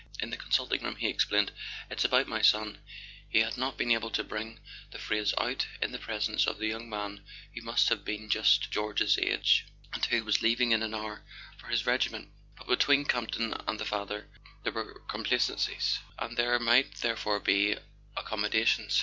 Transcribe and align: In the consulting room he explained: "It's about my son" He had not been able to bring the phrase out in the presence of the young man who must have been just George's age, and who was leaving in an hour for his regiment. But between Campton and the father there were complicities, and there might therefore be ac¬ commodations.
In 0.19 0.31
the 0.31 0.35
consulting 0.35 0.81
room 0.81 0.95
he 0.95 1.07
explained: 1.09 1.51
"It's 1.87 2.03
about 2.03 2.27
my 2.27 2.41
son" 2.41 2.79
He 3.29 3.41
had 3.41 3.55
not 3.55 3.77
been 3.77 3.91
able 3.91 4.09
to 4.09 4.23
bring 4.23 4.59
the 4.89 4.97
phrase 4.97 5.31
out 5.37 5.67
in 5.79 5.91
the 5.91 5.99
presence 5.99 6.47
of 6.47 6.57
the 6.57 6.65
young 6.65 6.89
man 6.89 7.21
who 7.53 7.61
must 7.61 7.89
have 7.89 8.03
been 8.03 8.27
just 8.27 8.71
George's 8.71 9.19
age, 9.19 9.67
and 9.93 10.03
who 10.05 10.23
was 10.25 10.41
leaving 10.41 10.71
in 10.71 10.81
an 10.81 10.95
hour 10.95 11.21
for 11.55 11.67
his 11.67 11.85
regiment. 11.85 12.29
But 12.57 12.65
between 12.65 13.05
Campton 13.05 13.53
and 13.67 13.79
the 13.79 13.85
father 13.85 14.27
there 14.63 14.73
were 14.73 15.01
complicities, 15.07 15.99
and 16.17 16.35
there 16.35 16.57
might 16.57 16.95
therefore 16.95 17.39
be 17.39 17.75
ac¬ 18.17 18.25
commodations. 18.25 18.99